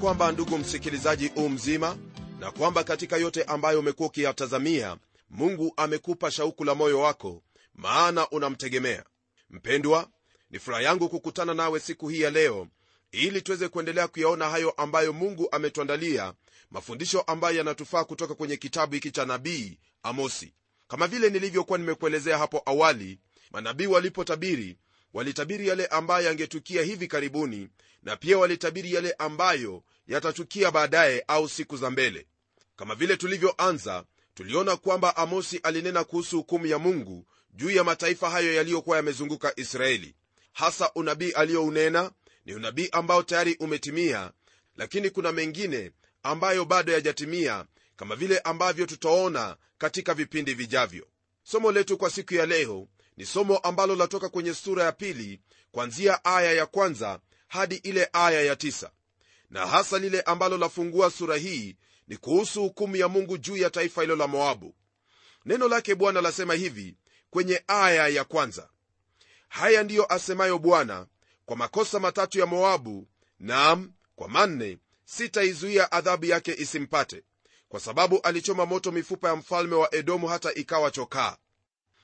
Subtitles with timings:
[0.00, 1.96] kwamba ndugu msikilizaji u mzima
[2.38, 4.96] na kwamba katika yote ambayo umekuwa ukiyatazamia
[5.30, 7.42] mungu amekupa shauku la moyo wako
[7.74, 9.04] maana unamtegemea.
[9.50, 10.08] Mpendwa
[10.50, 12.66] ni furaha yangu kukutana nawe siku hii ya leo
[13.12, 16.34] ili tuweze kuendelea kuyaona hayo ambayo mungu ametuandalia
[16.70, 20.54] mafundisho ambayo yanatufaa kutoka kwenye kitabu hiki cha nabii amosi.
[20.88, 23.18] Kama vile nilivyokuwa nimekuelezea hapo awali
[23.50, 24.76] manabii walipotabiri
[25.12, 27.68] walitabiri yale ambayo yangetukia hivi karibuni
[28.02, 32.26] na pia walitabiri yale ambayo yatatukia baadaye au siku za mbele.
[32.76, 38.54] Kama vile tulivyoanza tuliona kwamba amosi alinena kuhusu hukumu ya mungu juu ya mataifa hayo
[38.54, 40.14] yaliyokuwa yamezunguka israeli.
[40.52, 42.10] Hasa unabii aliyounena
[42.46, 44.32] ni unabii ambao tayari umetimia
[44.76, 45.90] lakini kuna mengine
[46.22, 47.64] ambayo bado yajatimia
[47.96, 51.06] kama vile ambavyo tutaona katika vipindi vijavyo.
[51.42, 52.88] Somo letu kwa siku ya leo
[53.20, 55.40] ni somo ambalo latoka kwenye sura ya pili
[55.72, 58.90] kwanzia aya ya kwanza hadi ile aya ya tisa.
[59.50, 61.76] Na hasa lile ambalo lafungua sura hii
[62.08, 64.74] ni kuhusu hukumu ya mungu juu ya taifa hilo la moabu.
[65.44, 66.96] Neno lake bwana lasema hivi
[67.30, 68.68] kwenye aya ya kwanza.
[69.48, 71.06] Haya ndiyo asemayo bwana
[71.46, 77.22] kwa makosa matatu ya moabu naam kwa manne sitaizuia adhabu yake isimpate
[77.68, 81.36] kwa sababu alichoma moto mifupa ya mfalme wa edomu hata ikawa chokaa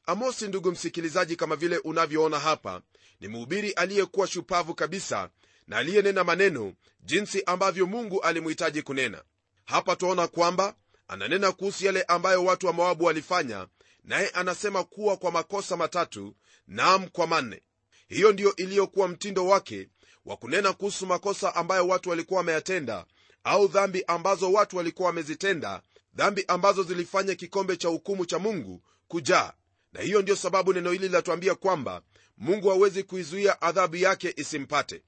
[0.06, 2.82] amosi ndugu msikilizaji kama vile unavyoona hapa
[3.20, 5.30] ni mhubiri aliyekuwa shupavu kabisa
[5.66, 9.22] na aliyenena maneno jinsi ambavyo mungu alimhitaji kunena.
[9.64, 10.74] Hapa twaona kwamba
[11.08, 13.66] ananena kuhusu yale ambayo watu wa moabu walifanya
[14.04, 16.34] naye anasema kuwa kwa makosa matatu
[16.68, 17.62] nam kwa manne.
[18.08, 19.88] Hiyo ndiyo iliyokuwa mtindo wake
[20.24, 23.06] wa kunena kuhusu makosa ambayo watu walikuwa wameyatenda
[23.44, 25.82] au dhambi ambazo watu walikuwa wamezitenda
[26.14, 29.52] dhambi ambazo zilifanya kikombe cha hukumu cha mungu kujaa
[29.92, 32.02] na hiyo ndiyo sababu neno hili linatuambia kwamba
[32.36, 35.02] mungu hawezi kuizuia adhabu yake isimpate.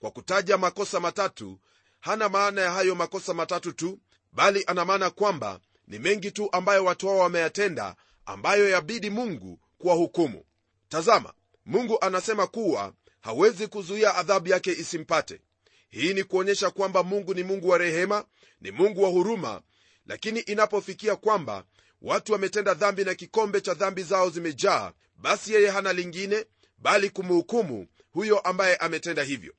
[0.00, 1.60] Kwa kutaja makosa matatu
[2.00, 3.98] hana maana ya hayo makosa matatu tu
[4.32, 7.96] bali ana maana kwamba ni mengi tu ambayo watu hao wameyatenda
[8.26, 10.44] ambayo yabidi mungu kuwahukumu.
[10.88, 11.32] Tazama
[11.66, 15.40] mungu anasema kuwa hawezi kuzuia adhabu yake isimpate.
[15.88, 18.24] Hii ni kuonyesha kwamba mungu ni mungu wa rehema
[18.60, 19.62] ni mungu wa huruma
[20.06, 21.64] lakini inapofikia kwamba
[22.02, 24.92] watu wametenda dhambi na kikombe cha dhambi zao zimejaa.
[25.16, 26.46] Basi yeye hana lingine
[26.78, 29.54] bali kumhukumu huyo ambaye ametenda hivyo.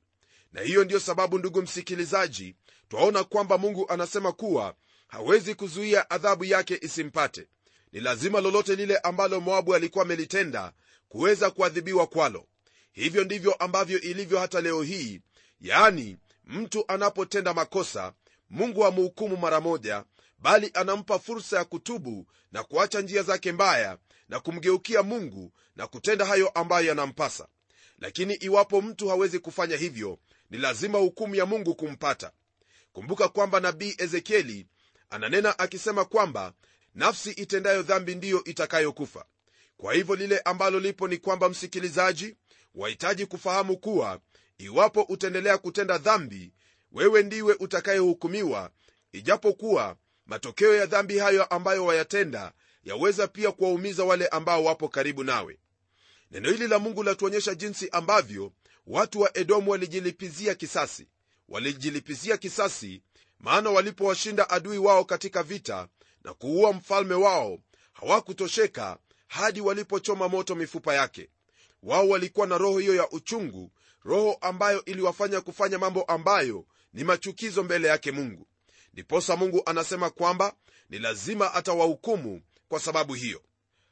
[0.52, 2.56] Na hiyo ndiyo sababu ndugu msikilizaji
[2.88, 4.74] twaona kwamba mungu anasema kuwa
[5.08, 7.46] hawezi kuzuia adhabu yake isimpate.
[7.92, 10.72] Ni lazima lolote lile ambalo moabu alikuwa amelitenda
[11.08, 12.46] kuweza kuadhibiwa kwalo.
[12.92, 15.20] Hivyo ndivyo ambavyo ilivyo hata leo hii.
[15.60, 18.12] Yaani mtu anapotenda makosa
[18.50, 20.04] mungu amhukumu mara moja
[20.42, 23.98] bali anampa fursa ya kutubu na kuacha njia zake mbaya
[24.28, 27.48] na kumgeukia mungu na kutenda hayo ambayo yanampasa.
[27.98, 30.18] Lakini iwapo mtu hawezi kufanya hivyo
[30.50, 32.32] ni lazima hukumu ya mungu kumpata.
[32.92, 34.66] Kumbuka kwamba nabii ezekieli
[35.10, 36.52] ananena akisema kwamba
[36.94, 39.24] nafsi itendayo dhambi ndiyo itakayokufa.
[39.76, 42.36] Kwa hivyo lile ambalo lipo ni kwamba msikilizaji
[42.74, 44.20] wahitaji kufahamu kuwa
[44.58, 46.52] iwapo utaendelea kutenda dhambi
[46.92, 48.70] wewe ndiwe utakayehukumiwa
[49.12, 49.96] ijapokuwa
[50.32, 52.52] matokeo ya dhambi hayo ambayo wayatenda
[52.84, 55.58] yaweza pia kuwaumiza wale ambao wapo karibu nawe.
[56.30, 58.52] Neno hili la mungu latuonyesha jinsi ambavyo
[58.86, 61.08] watu wa edomu walijilipizia kisasi.
[61.48, 63.02] Walijilipizia kisasi
[63.40, 65.88] maana walipowashinda adui wao katika vita
[66.24, 67.58] na kuua mfalme wao
[67.92, 68.98] hawakutosheka
[69.28, 71.28] hadi walipochoma moto mifupa yake.
[71.82, 73.72] Wao walikuwa na roho hiyo ya uchungu
[74.04, 78.46] roho ambayo iliwafanya kufanya mambo ambayo ni machukizo mbele yake mungu
[78.92, 80.54] ndiposa mungu anasema kwamba
[80.90, 83.42] ni lazima atawahukumu kwa sababu hiyo.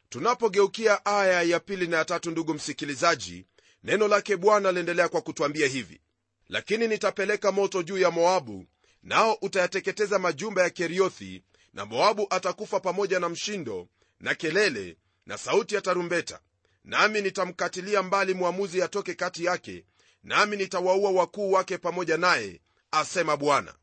[0.09, 3.47] Tunapogeukia aya ya pili na ya tatu ndugu msikilizaji
[3.85, 6.01] neno lake bwana liendelea kwa kutwambia hivi.
[6.49, 8.67] Lakini nitapeleka moto juu ya moabu
[9.03, 11.43] nao utayateketeza majumba ya keriothi
[11.73, 13.89] na moabu atakufa pamoja na mshindo
[14.21, 16.41] na kelele na sauti ya tarumbeta.
[16.85, 19.85] Nami nitamkatilia mbali mwamuzi atoke kati yake
[20.23, 22.61] nami nitawaua wakuu wake pamoja naye
[22.91, 23.75] asema bwana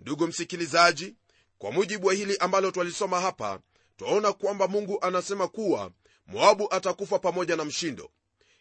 [0.00, 1.14] ndugu msikilizaji
[1.58, 3.60] kwa mujibu wa hili ambalo twalisoma hapa
[3.96, 5.90] twaona kwamba mungu anasema kuwa
[6.26, 8.10] moabu atakufa pamoja na mshindo.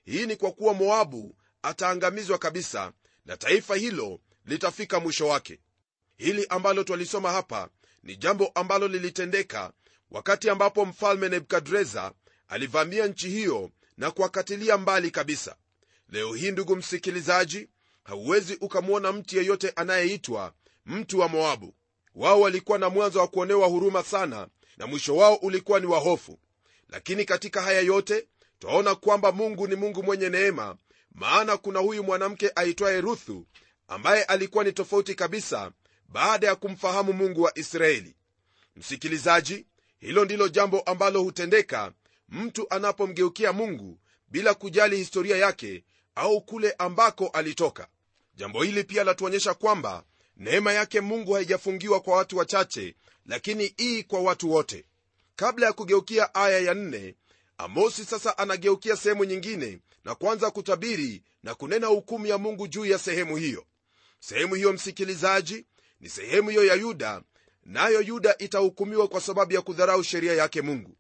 [0.06, 2.92] Hii ni kwa kuwa moabu ataangamizwa kabisa
[3.26, 5.60] na taifa hilo litafika mwisho wake.
[6.18, 7.70] Hili ambalo twalisoma hapa
[8.04, 9.74] ni jambo ambalo lilitendeka
[10.12, 12.14] wakati ambapo mfalme nebukadreza
[12.48, 15.56] alivamia nchi hiyo na kuwakatilia mbali kabisa.
[16.10, 17.70] Leo hii ndugu msikilizaji
[18.04, 20.54] hauwezi ukamwona mtu yeyote anayeitwa
[20.90, 21.76] mtu wa moabu.
[22.16, 24.48] Wao walikuwa na mwanzo wa kuonewa huruma sana
[24.78, 26.40] na mwisho wao ulikuwa ni wahofu
[26.90, 28.28] lakini katika haya yote
[28.60, 30.78] twaona kwamba mungu ni mungu mwenye neema
[31.12, 33.46] maana kuna huyu mwanamke aitwaye ruthu
[33.88, 35.72] ambaye alikuwa ni tofauti kabisa
[36.08, 38.16] baada ya kumfahamu mungu wa israeli.
[38.76, 39.66] Msikilizaji
[40.00, 41.92] hilo ndilo jambo ambalo hutendeka
[42.30, 45.84] mtu anapomgeukia mungu bila kujali historia yake
[46.16, 47.88] au kule ambako alitoka.
[48.36, 50.04] Jambo hili pia latuonyesha kwamba
[50.40, 52.96] neema yake mungu haijafungiwa kwa watu wachache
[53.26, 54.86] lakini ii kwa watu wote.
[55.36, 57.16] Kabla ya kugeukia aya ya nne
[57.58, 62.98] amosi sasa anageukia sehemu nyingine na kuanza kutabiri na kunena hukumu ya mungu juu ya
[63.00, 63.66] sehemu hiyo.
[64.20, 65.66] Sehemu hiyo msikilizaji
[66.00, 67.22] ni sehemu hiyo ya yuda
[67.64, 70.96] nayo yuda itahukumiwa kwa sababu ya kudharau sheria yake mungu.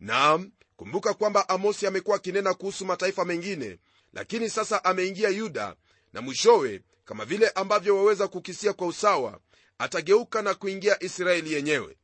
[0.00, 3.78] Naam kumbuka kwamba amosi amekuwa akinena kuhusu mataifa mengine
[4.12, 5.76] lakini sasa ameingia yuda
[6.12, 9.40] na mwishowe kama vile ambavyo waweza kukisia kwa usawa
[9.78, 11.96] atageuka na kuingia israeli yenyewe.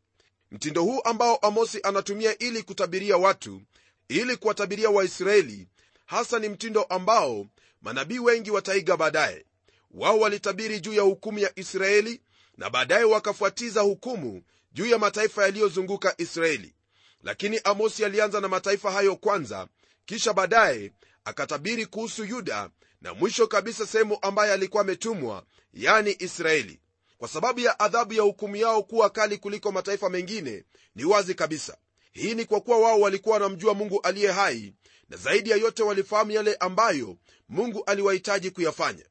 [0.50, 3.62] Mtindo huu ambao amosi anatumia ili kutabiria watu
[4.08, 5.68] ili kuwatabiria waisraeli
[6.06, 7.46] hasa ni mtindo ambao
[7.82, 9.44] manabii wengi wataiga baadaye.
[9.90, 12.20] Wao walitabiri juu ya hukumu ya israeli
[12.56, 14.42] na baadaye wakafuatiza hukumu
[14.72, 16.74] juu ya mataifa yaliyozunguka israeli.
[17.22, 19.68] Lakini amosi alianza na mataifa hayo kwanza
[20.06, 20.92] kisha baadaye
[21.24, 22.70] akatabiri kuhusu yuda
[23.06, 25.44] na mwisho kabisa sehemu ambaye alikuwa ametumwa
[25.74, 26.80] yani israeli.
[27.18, 30.64] Kwa sababu ya adhabu ya hukumu yao kuwa kali kuliko mataifa mengine
[30.94, 31.76] ni wazi kabisa.
[32.12, 34.74] Hii ni kwa kuwa wao walikuwa wanamjua mungu aliye hai
[35.08, 37.16] na zaidi ya yote walifahamu yale ambayo
[37.48, 39.04] mungu aliwahitaji kuyafanya.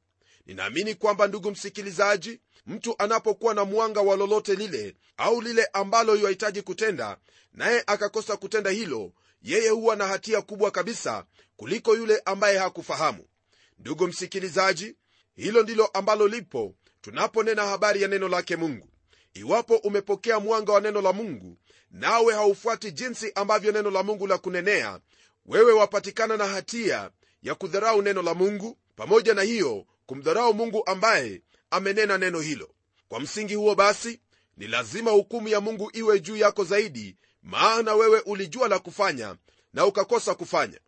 [0.46, 6.62] Ninaamini kwamba ndugu msikilizaji mtu anapokuwa na mwanga wa lolote lile au lile ambalo yuhitaji
[6.62, 7.16] kutenda
[7.52, 9.12] naye akakosa kutenda hilo
[9.42, 11.24] yeye huwa na hatia kubwa kabisa
[11.56, 13.24] kuliko yule ambaye hakufahamu
[13.78, 14.96] ndugu msikilizaji
[15.34, 18.88] hilo ndilo ambalo lipo tunaponena habari ya neno lake mungu.
[19.34, 21.56] Iwapo umepokea mwanga wa neno la mungu
[21.90, 25.00] nawe haufuati jinsi ambavyo neno la mungu la kunenea
[25.46, 27.10] wewe wapatikana na hatia
[27.42, 32.70] ya kudharau neno la mungu pamoja na hiyo kumdharau mungu ambaye amenena neno hilo.
[33.08, 34.20] Kwa msingi huo basi
[34.56, 39.36] ni lazima hukumu ya mungu iwe juu yako zaidi maana wewe ulijua la kufanya
[39.72, 40.80] na ukakosa kufanya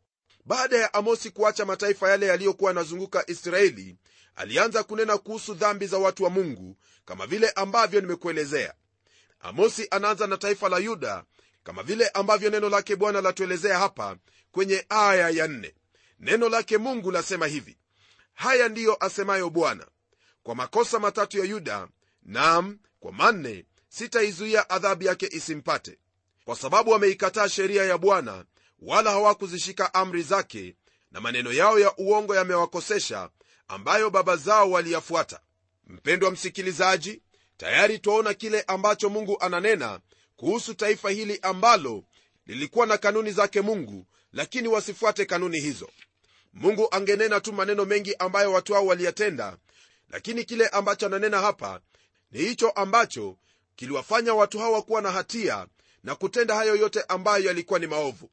[0.49, 3.97] baada ya amosi kuacha mataifa yale yaliyokuwa yanazunguka israeli
[4.37, 8.75] alianza kunena kuhusu dhambi za watu wa mungu kama vile ambavyo nimekuelezea.
[9.41, 11.25] Amosi anaanza na taifa la yuda
[11.65, 14.17] kama vile ambavyo neno lake bwana latuelezea hapa
[14.53, 15.75] kwenye aya ya nne.
[16.21, 17.79] Neno lake mungu lasema hivi
[18.35, 19.87] haya ndiyo asemayo bwana.
[20.43, 21.89] Kwa makosa matatu ya yuda
[22.23, 25.99] nam kwa manne sitaizuia adhabu yake isimpate.
[26.44, 28.44] Kwa sababu wameikataa sheria ya bwana
[28.83, 30.75] wala hawakuzishika amri zake
[31.13, 33.31] na maneno yao ya uongo yamewakosesha
[33.69, 35.41] ambayo baba zao waliyafuata.
[35.87, 37.23] Mpendwa msikilizaji
[37.57, 40.01] tayari twaona kile ambacho mungu ananena
[40.37, 42.05] kuhusu taifa hili ambalo
[42.47, 45.89] lilikuwa na kanuni zake mungu lakini wasifuate kanuni hizo.
[46.53, 49.56] Mungu angenena tu maneno mengi ambayo watu hao waliyatenda
[50.11, 51.81] lakini kile ambacho ananena hapa
[52.31, 53.37] ni hicho ambacho
[53.77, 55.67] kiliwafanya watu hawa kuwa na hatia
[56.05, 58.31] na kutenda hayo yote ambayo yalikuwa ni maovu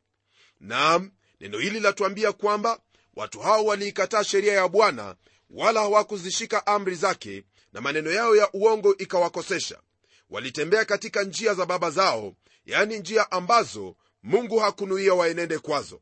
[0.59, 2.79] naam neno hili latuambia kwamba
[3.15, 5.15] watu hao waliikataa sheria ya bwana
[5.49, 7.43] wala hawakuzishika amri zake
[7.73, 9.79] na maneno yao ya uongo ikawakosesha.
[10.29, 12.35] Walitembea katika njia za baba zao
[12.65, 16.01] yani njia ambazo mungu hakunuia waenende kwazo.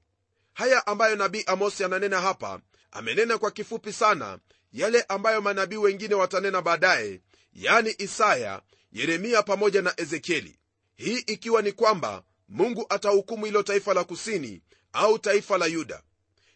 [0.53, 4.39] Haya ambayo nabii amosi ananena hapa amenena kwa kifupi sana
[4.71, 7.21] yale ambayo manabii wengine watanena baadaye
[7.53, 10.59] yani isaya yeremia pamoja na ezekieli.
[10.95, 14.61] Hii ikiwa ni kwamba mungu atahukumu hilo taifa la kusini
[14.93, 16.03] au taifa la yuda.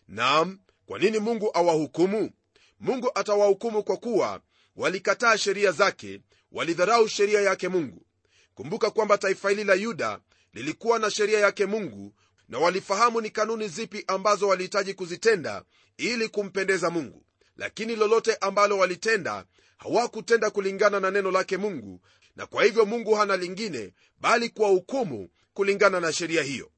[0.07, 2.31] Nam kwa nini mungu awahukumu?
[2.79, 4.41] Mungu atawahukumu kwa kuwa
[4.75, 8.05] walikataa sheria zake walidharau sheria yake mungu.
[8.55, 10.19] Kumbuka kwamba taifa hili la yuda
[10.53, 12.13] lilikuwa na sheria yake mungu
[12.49, 15.63] na walifahamu ni kanuni zipi ambazo walihitaji kuzitenda
[15.97, 17.23] ili kumpendeza mungu.
[17.57, 19.45] Lakini lolote ambalo walitenda
[19.77, 22.01] hawakutenda kulingana na neno lake mungu
[22.35, 26.71] na kwa hivyo mungu hana lingine bali kuwahukumu kulingana na sheria hiyo.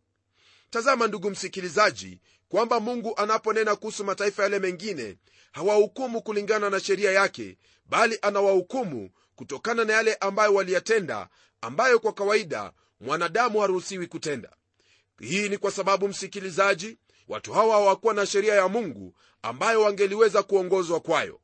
[0.69, 2.19] Tazama ndugu msikilizaji
[2.49, 5.17] kwamba mungu anaponena kuhusu mataifa yale mengine
[5.51, 11.29] hawahukumu kulingana na sheria yake bali anawahukumu kutokana na yale ambayo waliyatenda
[11.61, 14.49] ambayo kwa kawaida mwanadamu haruhusiwi kutenda.
[15.19, 20.99] Hii ni kwa sababu msikilizaji watu hawa hawakuwa na sheria ya mungu ambayo wangeliweza kuongozwa
[20.99, 21.39] kwayo.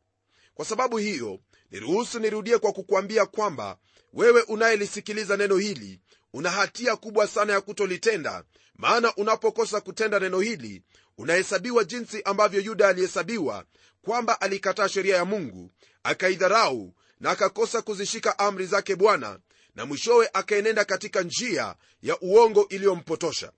[0.53, 1.39] Kwa sababu hiyo
[1.71, 3.77] niruhusu nirudie kwa kukwambia kwamba
[4.13, 5.99] wewe unayelisikiliza neno hili
[6.35, 8.43] una hatia kubwa sana ya kutolitenda
[8.75, 10.81] maana unapokosa kutenda neno hili
[11.17, 13.65] unahesabiwa jinsi ambavyo yuda alihesabiwa
[14.01, 15.71] kwamba alikataa sheria ya mungu
[16.03, 19.39] akaidharau na akakosa kuzishika amri zake bwana
[19.75, 23.51] na mwishowe akaenenda katika njia ya uongo iliyompotosha.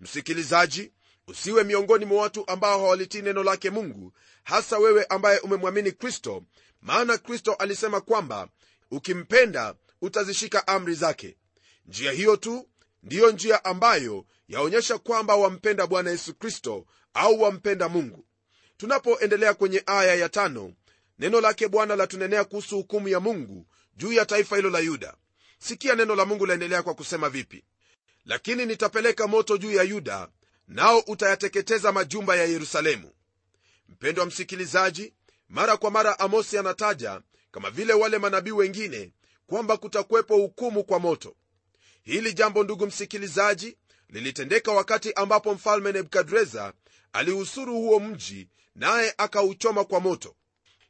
[0.00, 0.92] Msikilizaji
[1.26, 4.12] usiwe miongoni mwa watu ambao hawalitii neno lake mungu
[4.44, 6.42] hasa wewe ambaye umemwamini kristo
[6.80, 8.48] maana kristo alisema kwamba
[8.90, 11.36] ukimpenda utazishika amri zake
[11.88, 12.68] njia hiyo tu
[13.02, 18.24] ndiyo njia ambayo yaonyesha kwamba wampenda bwana yesu kristo au wampenda mungu.
[18.76, 20.72] Tunapoendelea kwenye aya ya tano
[21.18, 23.66] neno lake bwana latunenea kuhusu hukumu ya mungu
[23.96, 25.16] juu ya taifa hilo la yuda.
[25.58, 27.64] Sikia neno la mungu laendelea kwa kusema vipi.
[28.24, 30.28] Lakini nitapeleka moto juu ya yuda
[30.68, 33.10] nao utayateketeza majumba ya yerusalemu.
[33.88, 35.14] Mpendwa msikilizaji
[35.48, 39.12] mara kwa mara amosi anataja kama vile wale manabii wengine
[39.46, 41.36] kwamba kutakuwepo hukumu kwa moto
[42.08, 43.76] hili jambo ndugu msikilizaji
[44.08, 46.72] lilitendeka wakati ambapo mfalme nebukadreza
[47.12, 50.34] aliusuru huo mji naye akauchoma kwa moto.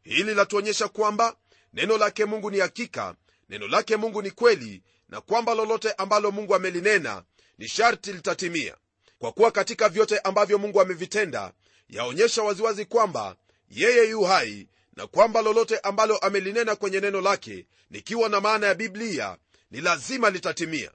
[0.03, 1.37] Hili latuonyesha kwamba
[1.73, 3.15] neno lake mungu ni hakika
[3.49, 7.23] neno lake mungu ni kweli na kwamba lolote ambalo mungu amelinena
[7.59, 8.77] ni sharti litatimia.
[9.19, 11.53] Kwa kuwa katika vyote ambavyo mungu amevitenda
[11.89, 13.37] yaonyesha waziwazi kwamba
[13.71, 18.75] yeye yu hai na kwamba lolote ambalo amelinena kwenye neno lake likiwa na maana ya
[18.75, 19.37] biblia
[19.71, 20.91] ni lazima litatimia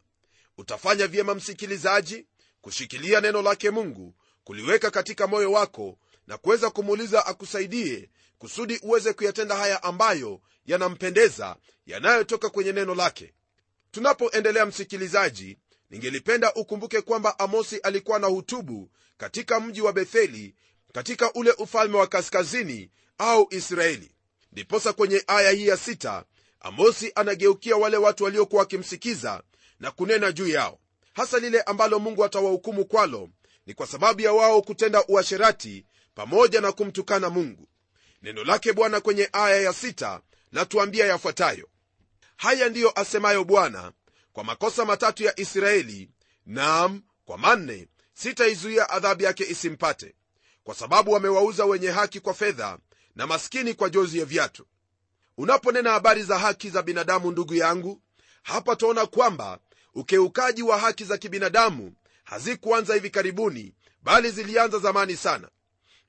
[0.58, 2.26] utafanya vyema msikilizaji
[2.62, 9.56] kushikilia neno lake mungu kuliweka katika moyo wako na kuweza kumuuliza akusaidie kusudi uweze kuyatenda
[9.56, 11.56] haya ambayo yanampendeza
[11.86, 13.34] yanayotoka kwenye neno lake.
[13.92, 15.58] Tunapoendelea msikilizaji
[15.90, 20.56] ningelipenda ukumbuke kwamba amosi alikuwa na hutubu katika mji wa betheli
[20.94, 24.12] katika ule ufalme wa kaskazini au israeli.
[24.52, 26.26] Ndiposa kwenye aya hii ya sita
[26.60, 29.44] amosi anageukia wale watu waliokuwa wakimsikiza
[29.84, 30.80] na kunena juu yao.
[31.14, 33.30] Hasa lile ambalo mungu atawahukumu kwalo
[33.66, 35.86] ni kwa sababu ya wao kutenda uasherati
[36.16, 37.68] pamoja na kumtukana mungu.
[38.22, 40.22] Neno lake bwana kwenye aya ya sita
[40.52, 41.70] latuambia yafuatayo.
[42.38, 43.92] Haya ndiyo asemayo bwana
[44.34, 46.10] kwa makosa matatu ya israeli
[46.46, 50.16] naam kwa manne sitaizuia adhabu yake isimpate
[50.64, 52.78] kwa sababu wamewauza wenye haki kwa fedha
[53.16, 54.66] na maskini kwa jozi ya viatu.
[55.38, 58.02] Unaponena habari za haki za binadamu ndugu yangu
[58.44, 59.60] hapa twaona kwamba
[59.96, 63.74] ukeukaji wa haki za kibinadamu hazikuanza hivi karibuni
[64.04, 65.50] bali zilianza zamani sana.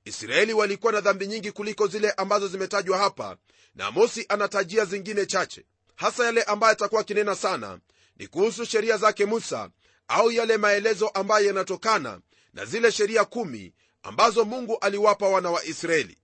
[0.05, 3.37] Israeli walikuwa na dhambi nyingi kuliko zile ambazo zimetajwa hapa
[3.75, 5.65] na amosi anatajia zingine chache.
[5.95, 7.79] Hasa yale ambayo atakuwa akinena sana
[8.17, 9.71] ni kuhusu sheria zake musa
[10.09, 12.21] au yale maelezo ambayo yanatokana
[12.53, 13.73] na zile sheria kumi
[14.03, 16.19] ambazo mungu aliwapa wana wa israeli.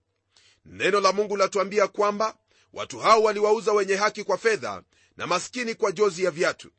[0.65, 2.35] Neno la mungu latuambia kwamba
[2.73, 4.83] watu hao waliwauza wenye haki kwa fedha
[5.17, 6.71] na maskini kwa jozi ya viatu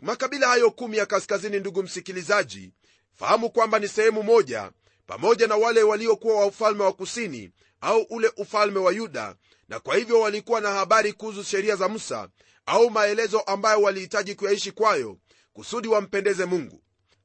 [0.00, 2.72] makabila hayo kumi ya kaskazini ndugu msikilizaji
[3.14, 4.70] fahamu kwamba ni sehemu moja
[5.06, 7.50] pamoja na wale waliokuwa wa ufalme wa kusini
[7.80, 9.36] au ule ufalme wa yuda
[9.68, 12.28] na kwa hivyo walikuwa na habari kuhusu sheria za musa
[12.66, 15.18] au maelezo ambayo walihitaji kuyaishi kwayo
[15.52, 16.82] kusudi wampendeze mungu.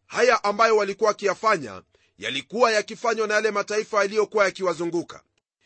[0.07, 1.81] Haya ambayo walikuwa wakiyafanya
[2.17, 5.23] yalikuwa yakifanywa na yale mataifa yaliyokuwa yakiwazunguka.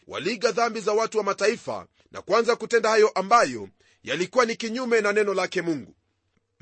[0.08, 3.70] Waliiga dhambi za watu wa mataifa na kuanza kutenda hayo ambayo
[4.04, 5.96] yalikuwa ni kinyume na neno lake mungu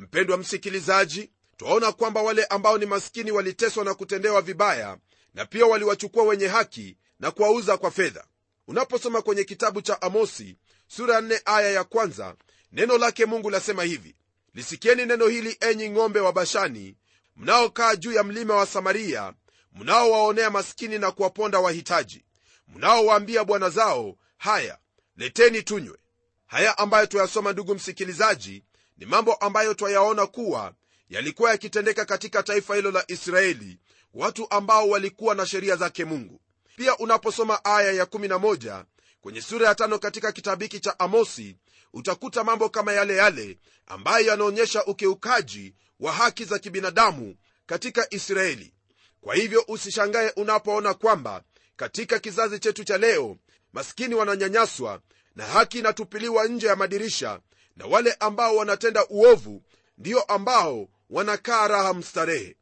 [0.04, 4.98] mpendwa msikilizaji twaona kwamba wale ambao ni maskini waliteswa na kutendewa vibaya
[5.34, 8.24] na pia waliwachukua wenye haki na kuwauza kwa fedha.
[8.68, 10.58] Unaposoma kwenye kitabu cha amosi
[10.88, 12.36] sura 4 aya ya kwanza
[12.72, 14.16] neno lake mungu lasema hivi.
[14.54, 16.96] Lisikieni neno hili enyi ng'ombe wa bashani
[17.36, 19.34] mnaokaa juu ya mlima wa samaria
[19.74, 22.26] mnaowaonea maskini na kuwaponda wahitaji
[22.68, 24.78] mnaowaambia bwana zao haya
[25.18, 25.98] leteni tunywe.
[26.46, 28.64] Haya ambayo tuyasoma ndugu msikilizaji
[28.98, 30.74] ni mambo ambayo twayaona kuwa
[31.10, 33.80] yalikuwa yakitendeka katika taifa hilo la israeli
[34.14, 36.40] watu ambao walikuwa na sheria zake mungu.
[36.76, 38.84] Pia unaposoma aya ya11
[39.22, 41.58] kwenye sura ya tano katika kitabu hiki cha amosi
[41.94, 43.58] utakuta mambo kama yale yale
[43.88, 47.36] ambayo yanaonyesha ukiukaji wa haki za kibinadamu
[47.66, 48.74] katika israeli.
[49.22, 51.44] Kwa hivyo usishangaye unapoona kwamba
[51.76, 53.38] katika kizazi chetu cha leo
[53.74, 55.02] maskini wananyanyaswa
[55.36, 57.40] na haki inatupiliwa nje ya madirisha
[57.76, 59.64] na wale ambao wanatenda uovu
[59.98, 62.56] ndiyo ambao wanakaa raha mstarehe.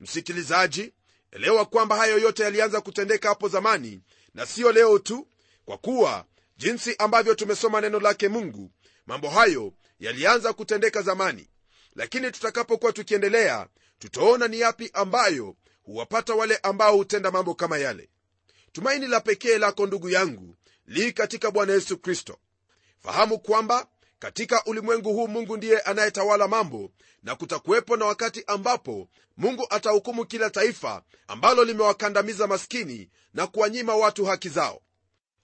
[0.00, 0.92] Msikilizaji
[1.30, 4.00] elewa kwamba hayo yote yalianza kutendeka hapo zamani
[4.34, 5.28] na siyo leo tu
[5.64, 6.24] kwa kuwa
[6.56, 8.70] jinsi ambavyo tumesoma neno lake mungu
[9.06, 11.48] mambo hayo yalianza kutendeka zamani.
[11.94, 18.08] Lakini tutakapokuwa tukiendelea tutaona ni yapi ambayo huwapata wale ambao hutenda mambo kama yale.
[18.72, 20.56] Tumaini la pekee lako ndugu yangu
[20.86, 22.38] li katika bwana yesu kristo.
[22.98, 23.86] Fahamu kwamba
[24.18, 26.90] katika ulimwengu huu mungu ndiye anayetawala mambo
[27.22, 34.24] na kutakuwepo na wakati ambapo mungu atahukumu kila taifa ambalo limewakandamiza maskini na kuwanyima watu
[34.24, 34.80] haki zao.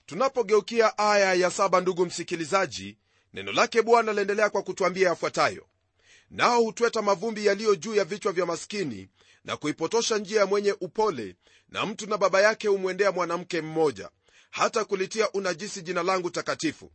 [0.07, 2.99] Tunapogeukia aya ya saba ndugu msikilizaji
[3.33, 5.67] neno lake bwana laendelea kwa kutwambia yafuatayo.
[6.31, 9.09] Nao hutweta mavumbi yaliyo juu ya vichwa vya maskini
[9.45, 11.37] na kuipotosha njia ya mwenye upole
[11.69, 14.11] na mtu na baba yake humwendea mwanamke mmoja
[14.51, 16.93] hata kulitia unajisi jina langu takatifu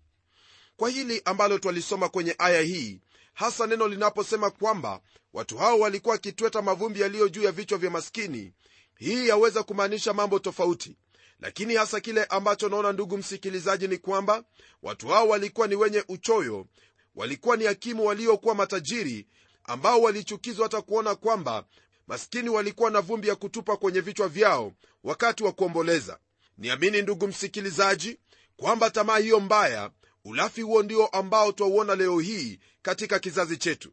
[0.79, 2.99] kwa hili ambalo twalisoma kwenye aya hii
[3.33, 5.01] hasa neno linaposema kwamba
[5.33, 8.53] watu hao walikuwa wakitweta mavumbi yaliyo juu ya vichwa vya maskini
[8.97, 10.95] hii yaweza kumaanisha mambo tofauti.
[11.39, 14.43] Lakini hasa kile ambacho naona ndugu msikilizaji ni kwamba
[14.83, 16.65] watu hao walikuwa ni wenye uchoyo
[17.15, 19.27] walikuwa ni hakimu waliokuwa matajiri
[19.63, 21.65] ambao walichukizwa hata kuona kwamba
[22.07, 26.19] maskini walikuwa na vumbi ya kutupa kwenye vichwa vyao wakati wa kuomboleza.
[26.57, 28.17] Niamini ndugu msikilizaji
[28.57, 29.91] kwamba tamaa hiyo mbaya
[30.29, 33.91] ulafi huo ndio ambao twauona leo hii katika kizazi chetu.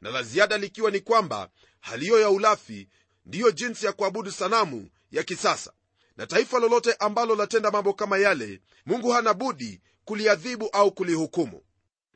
[0.00, 1.48] Na la ziada likiwa ni kwamba
[1.80, 2.88] hali hiyo ya ulafi
[3.26, 5.72] ndiyo jinsi ya kuabudu sanamu ya kisasa.
[6.16, 11.62] Na taifa lolote ambalo latenda mambo kama yale mungu hana budi kuliadhibu au kulihukumu.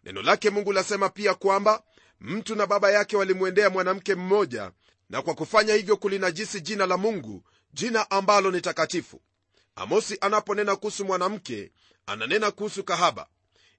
[0.04, 1.82] Neno lake mungu lasema pia kwamba
[2.20, 4.72] mtu na baba yake walimwendea mwanamke mmoja
[5.10, 9.22] na kwa kufanya hivyo kulinajisi jina la mungu jina ambalo ni takatifu.
[9.76, 11.72] Amosi anaponena kuhusu mwanamke
[12.06, 13.26] ananena kuhusu kahaba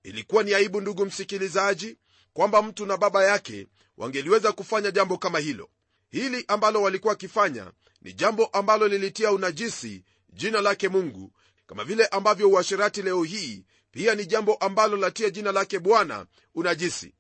[0.08, 1.98] ilikuwa ni aibu ndugu msikilizaji
[2.34, 5.70] kwamba mtu na baba yake wangeliweza kufanya jambo kama hilo.
[6.10, 7.72] Hili ambalo walikuwa wakifanya
[8.02, 11.32] ni jambo ambalo lilitia unajisi jina lake mungu
[11.68, 17.14] kama vile ambavyo uasherati leo hii pia ni jambo ambalo latia jina lake bwana unajisi.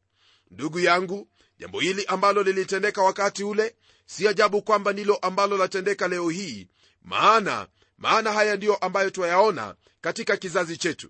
[0.52, 1.28] Ndugu yangu
[1.60, 3.76] jambo hili ambalo lilitendeka wakati ule
[4.06, 6.68] si ajabu kwamba ndilo ambalo latendeka leo hii
[7.02, 7.68] maana
[7.98, 11.10] maana haya ndiyo ambayo twayaona katika kizazi chetu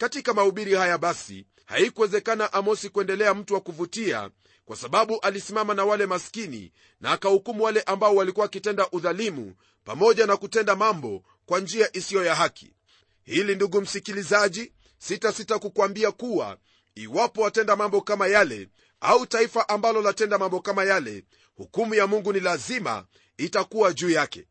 [0.00, 4.30] katika mahubiri haya basi haikuwezekana amosi kuendelea mtu wa kuvutia
[4.64, 10.36] kwa sababu alisimama na wale maskini na akahukumu wale ambao walikuwa wakitenda udhalimu pamoja na
[10.36, 12.72] kutenda mambo kwa njia isiyo ya haki.
[13.22, 16.58] Hili ndugu msikilizaji sitasita kukwambia kuwa
[16.94, 18.68] iwapo watenda mambo kama yale
[19.00, 21.24] au taifa ambalo latenda mambo kama yale
[21.56, 24.46] hukumu ya mungu ni lazima itakuwa juu yake.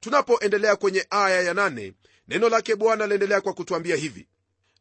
[0.00, 1.92] Tunapoendelea kwenye aya ya nane,
[2.28, 4.26] neno lake bwana laendelea kwa kutwambia hivi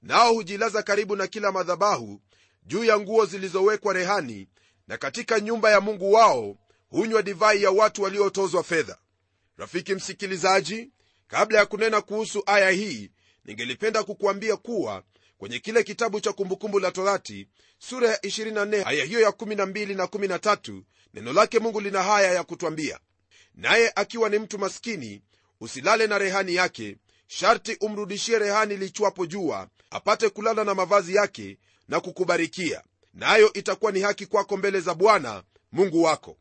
[0.02, 2.22] nao hujilaza karibu na kila madhabahu
[2.64, 4.48] juu ya nguo zilizowekwa rehani
[4.88, 6.58] na katika nyumba ya mungu wao
[6.90, 8.98] hunywa divai ya watu waliotozwa fedha.
[9.58, 10.92] Rafiki msikilizaji
[11.28, 13.12] kabla ya kunena kuhusu aya hii
[13.46, 15.04] ningelipenda kukuambia kuwa
[15.38, 17.48] kwenye kile kitabu cha kumbukumbu la torati
[17.80, 20.82] sura ya 24 aya hiyo ya 12 na 13
[21.14, 23.00] neno lake mungu lina haya ya kutwambia.
[23.56, 25.22] Naye akiwa ni mtu maskini
[25.62, 26.98] usilale na rehani yake
[27.32, 32.84] sharti umrudishie rehani lichwapo jua apate kulala na mavazi yake na kukubarikia.
[33.13, 36.38] Nayo itakuwa ni haki kwako mbele za bwana mungu wako.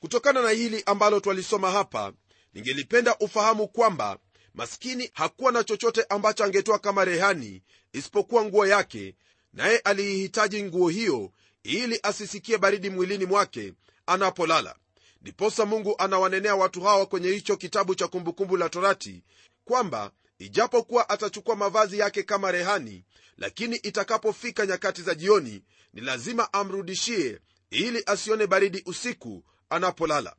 [0.00, 2.12] Kutokana na hili ambalo twalisoma hapa
[2.54, 4.18] ningelipenda ufahamu kwamba
[4.54, 9.14] maskini hakuwa na chochote ambacho angetoa kama rehani isipokuwa nguo yake
[9.52, 11.30] naye aliihitaji nguo hiyo
[11.62, 13.72] ili asisikie baridi mwilini mwake
[14.06, 14.76] anapolala.
[15.22, 19.22] Ndiposa mungu anawanenea watu hawa kwenye hicho kitabu cha kumbukumbu la torati
[19.64, 20.10] kwamba
[20.44, 23.04] ijapokuwa atachukua mavazi yake kama rehani
[23.38, 30.36] lakini itakapofika nyakati za jioni ni lazima amrudishie ili asione baridi usiku anapolala.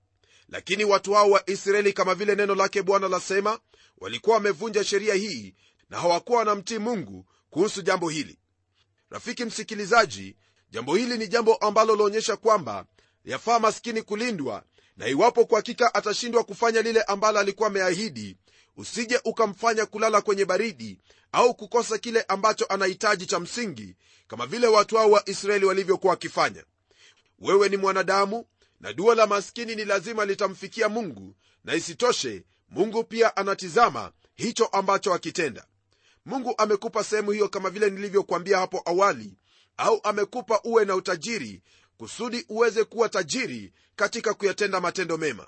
[0.49, 3.59] Lakini watu hao wa israeli kama vile neno lake bwana lasema
[3.97, 5.55] walikuwa wamevunja sheria hii
[5.89, 8.39] na hawakuwa wanamtii mungu kuhusu jambo hili.
[9.09, 10.35] Rafiki msikilizaji
[10.69, 12.85] jambo hili ni jambo ambalo laonyesha kwamba
[13.25, 14.63] yafaa maskini kulindwa
[14.97, 18.37] na iwapo kwa hakika atashindwa kufanya lile ambalo alikuwa ameahidi
[18.77, 20.99] usije ukamfanya kulala kwenye baridi
[21.31, 23.95] au kukosa kile ambacho anahitaji cha msingi
[24.27, 26.63] kama vile watu hao wa israeli walivyokuwa wakifanya.
[27.39, 28.45] Wewe ni mwanadamu
[28.79, 35.13] na dua la maskini ni lazima litamfikia mungu na isitoshe mungu pia anatizama hicho ambacho
[35.13, 35.65] akitenda.
[36.25, 39.33] Mungu amekupa sehemu hiyo kama vile nilivyokwambia hapo awali
[39.77, 41.61] au amekupa uwe na utajiri
[41.97, 45.47] kusudi uweze kuwa tajiri katika kuyatenda matendo mema.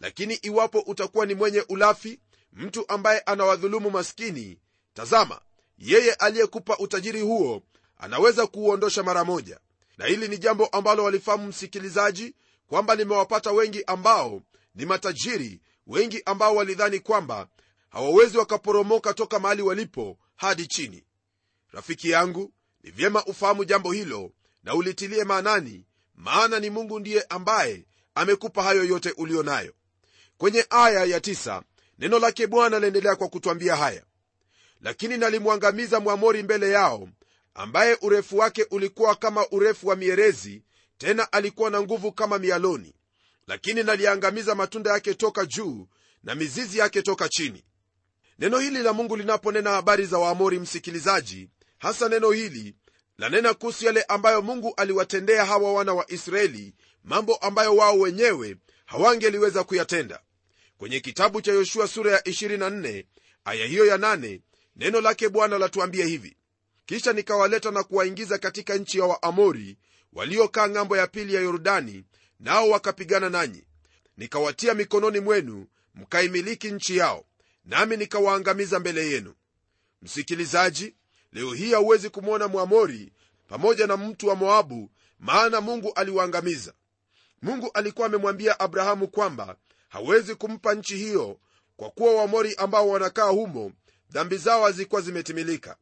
[0.00, 2.20] Lakini iwapo utakuwa ni mwenye ulafi
[2.52, 4.58] mtu ambaye anawadhulumu maskini
[4.94, 5.40] tazama
[5.78, 7.62] yeye aliyekupa utajiri huo
[7.98, 9.60] anaweza kuuondosha mara moja.
[9.98, 12.34] Na hili ni jambo ambalo walifahamu msikilizaji
[12.66, 14.42] kwamba limewapata wengi ambao
[14.74, 17.48] ni matajiri wengi ambao walidhani kwamba
[17.88, 21.04] hawawezi wakaporomoka toka mahali walipo hadi chini.
[21.72, 24.32] Rafiki yangu ni vyema ufahamu jambo hilo
[24.62, 29.72] na ulitilie maanani maana ni mungu ndiye ambaye amekupa hayo yote ulio nayo
[30.38, 31.20] kwenye aya ya
[31.98, 34.02] neno lake bwana laendelea kwa kutwambia haya.
[34.80, 37.08] Lakini nalimwangamiza mwamori mbele yao
[37.54, 40.62] ambaye urefu wake ulikuwa kama urefu wa mierezi
[40.98, 42.94] tena alikuwa na nguvu kama mialoni.
[43.46, 45.88] Lakini naliangamiza matunda yake toka juu
[46.22, 47.64] na mizizi yake toka chini.
[48.38, 52.74] Neno hili la mungu linaponena habari za waamori msikilizaji hasa neno hili
[53.18, 58.56] lanena kuhusu yale ambayo mungu aliwatendea hawa wana wa israeli mambo ambayo wao wenyewe
[58.86, 60.20] hawangeliweza kuyatenda
[60.78, 63.04] kwenye kitabu cha yoshua sura ya 24
[63.44, 64.40] aya hiyo ya 8
[64.76, 66.36] neno lake bwana latuambia hivi.
[66.86, 69.78] Kisha nikawaleta na kuwaingiza katika nchi ya waamori
[70.12, 72.04] waliokaa ng'ambo ya pili ya yordani
[72.40, 73.64] nao wakapigana nanyi.
[74.16, 77.24] Nikawatia mikononi mwenu mkaimiliki nchi yao
[77.64, 79.34] nami nikawaangamiza mbele yenu.
[80.02, 80.94] Msikilizaji
[81.32, 83.12] leo hii hauwezi kumwona mwamori
[83.48, 86.72] pamoja na mtu wa moabu maana mungu aliwaangamiza.
[87.42, 89.56] Mungu alikuwa amemwambia abrahamu kwamba
[89.88, 91.38] hawezi kumpa nchi hiyo
[91.76, 93.72] kwa kuwa wamori ambao wanakaa humo
[94.10, 95.76] dhambi zao hazikuwa zimetimilika.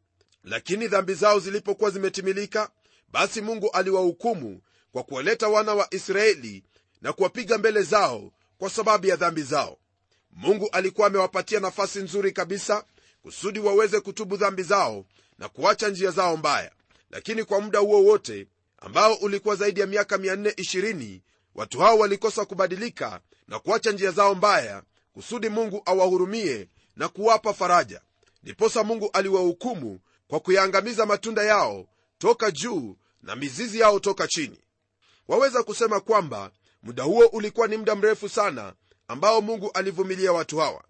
[0.45, 2.71] Lakini dhambi zao zilipokuwa zimetimilika
[3.09, 4.61] basi mungu aliwahukumu
[4.93, 6.65] kwa kuwaleta wana wa israeli
[7.03, 9.79] na kuwapiga mbele zao kwa sababu ya dhambi zao.
[10.33, 12.85] Mungu alikuwa amewapatia nafasi nzuri kabisa
[13.23, 15.05] kusudi waweze kutubu dhambi zao
[15.39, 16.73] na kuacha njia zao mbaya.
[17.11, 18.47] Lakini kwa muda huo wote
[18.79, 21.21] ambao ulikuwa zaidi ya miaka 420
[21.55, 28.01] watu hao walikosa kubadilika na kuacha njia zao mbaya kusudi mungu awahurumie na kuwapa faraja.
[28.43, 31.87] Ndiposa mungu aliwahukumu kwa kuyaangamiza matunda yao
[32.19, 34.61] toka juu na mizizi yao toka chini.
[35.29, 36.51] Waweza kusema kwamba
[36.83, 38.75] muda huo ulikuwa ni muda mrefu sana
[39.09, 40.85] ambao mungu alivumilia watu hawa.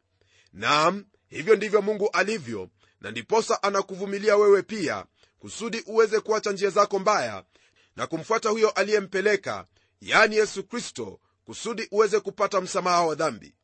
[0.53, 2.69] Naam hivyo ndivyo mungu alivyo
[3.01, 5.05] na ndiposa anakuvumilia wewe pia
[5.39, 7.45] kusudi uweze kuacha njia zako mbaya
[7.97, 9.67] na kumfuata huyo aliyempeleka
[10.01, 13.55] yani yesu kristo kusudi uweze kupata msamaha wa dhambi.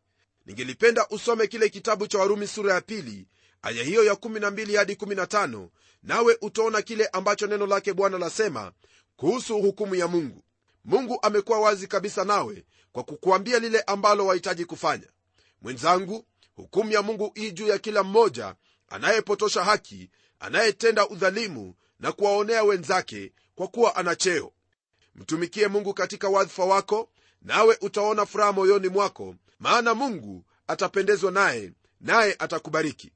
[0.47, 3.27] Ningelipenda usome kile kitabu cha warumi sura ya pili
[3.63, 5.69] aya hiyo ya 12 hadi 15
[6.03, 8.73] nawe utaona kile ambacho neno lake bwana lasema
[9.17, 10.45] kuhusu hukumu ya mungu.
[10.85, 15.07] Mungu amekuwa wazi kabisa nawe kwa kukuambia lile ambalo wahitaji kufanya.
[15.63, 18.55] Mwenzangu hukumu ya mungu ii juu ya kila mmoja
[18.89, 24.53] anayepotosha haki anayetenda udhalimu na kuwaonea wenzake kwa kuwa ana cheo
[25.15, 27.09] mtumikie mungu katika wadhifa wako
[27.43, 33.13] nawe utaona furaha moyoni mwako maana mungu atapendezwa naye naye atakubariki.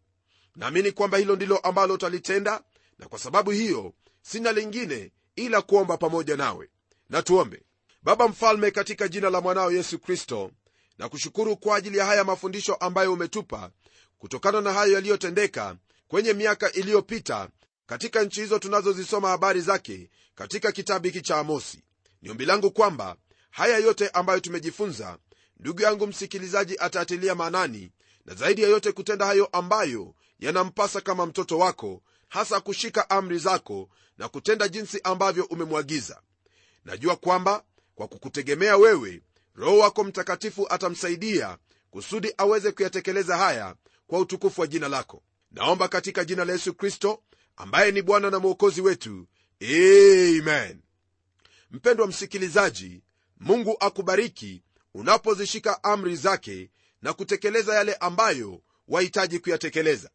[0.57, 2.63] Naamini kwamba hilo ndilo ambalo utalitenda
[2.99, 6.69] na kwa sababu hiyo sina lingine ila kuomba pamoja nawe.
[7.11, 7.63] Na tuombe.
[8.03, 10.51] Baba mfalme katika jina la mwanao yesu kristo
[10.99, 13.71] na kushukuru kwa ajili ya haya mafundisho ambayo umetupa
[14.19, 15.77] kutokana na hayo yaliyotendeka
[16.09, 17.49] kwenye miaka iliyopita
[17.87, 21.83] katika nchi hizo tunazozisoma habari zake katika kitabu hiki cha amosi.
[22.23, 23.17] Ni ombi langu kwamba
[23.51, 25.19] haya yote ambayo tumejifunza
[25.61, 27.93] ndugu yangu msikilizaji ataatilia maanani
[28.25, 33.89] na zaidi ya yote kutenda hayo ambayo yanampasa kama mtoto wako hasa kushika amri zako
[34.19, 36.21] na kutenda jinsi ambavyo umemwagiza.
[36.85, 39.23] Najua kwamba kwa kukutegemea wewe
[39.55, 41.59] roho wako mtakatifu atamsaidia
[41.91, 43.75] kusudi aweze kuyatekeleza haya
[44.07, 45.23] kwa utukufu wa jina lako.
[45.51, 47.23] Naomba katika jina la yesu kristo
[47.57, 49.27] ambaye ni bwana na mwokozi wetu.
[49.63, 50.81] Amen.
[51.71, 53.03] Mpendwa msikilizaji
[53.41, 54.63] mungu akubariki
[54.95, 56.71] unapozishika amri zake
[57.03, 60.11] na kutekeleza yale ambayo wahitaji kuyatekeleza.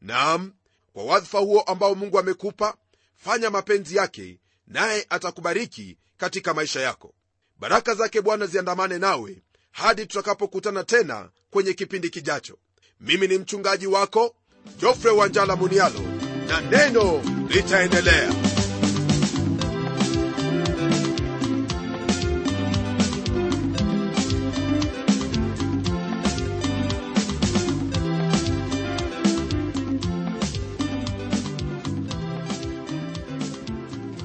[0.00, 0.52] Nam
[0.92, 2.76] kwa wadhifa huo ambao mungu amekupa
[3.16, 7.14] fanya mapenzi yake naye atakubariki katika maisha yako.
[7.58, 12.58] Baraka zake bwana ziandamane nawe hadi tutakapokutana tena kwenye kipindi kijacho.
[13.00, 14.36] Mimi ni mchungaji wako
[14.78, 16.17] jofre wanjala munialo
[16.48, 18.30] na neno litaendelea.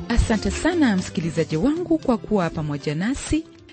[0.10, 3.46] Asante sana msikilizaji wangu kwa kuwa pamoja nasi